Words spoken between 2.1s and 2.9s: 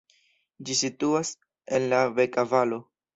Beka-valo.